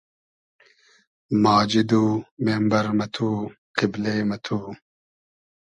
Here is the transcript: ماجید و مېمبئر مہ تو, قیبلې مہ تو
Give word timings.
ماجید 1.43 1.91
و 2.01 2.03
مېمبئر 2.43 2.85
مہ 2.97 3.07
تو, 3.13 3.29
قیبلې 3.77 4.15
مہ 4.29 4.37
تو 4.45 4.59